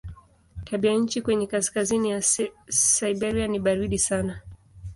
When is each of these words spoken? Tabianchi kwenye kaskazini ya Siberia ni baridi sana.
Tabianchi 0.65 1.21
kwenye 1.21 1.47
kaskazini 1.47 2.09
ya 2.09 2.21
Siberia 2.69 3.47
ni 3.47 3.59
baridi 3.59 3.99
sana. 3.99 4.41